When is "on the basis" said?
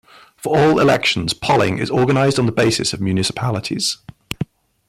2.39-2.91